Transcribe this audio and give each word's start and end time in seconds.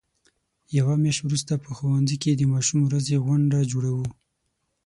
یوه 0.77 0.93
میاشت 1.01 1.21
وروسته 1.23 1.53
په 1.63 1.69
ښوونځي 1.77 2.17
کې 2.23 2.31
د 2.35 2.41
ماشوم 2.53 2.79
ورځې 2.83 3.15
غونډه 3.25 3.59
جوړو. 3.71 3.95